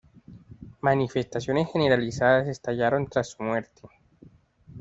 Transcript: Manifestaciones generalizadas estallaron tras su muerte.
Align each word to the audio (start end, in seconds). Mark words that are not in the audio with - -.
Manifestaciones 0.81 1.69
generalizadas 1.71 2.47
estallaron 2.47 3.05
tras 3.05 3.29
su 3.29 3.43
muerte. 3.43 3.87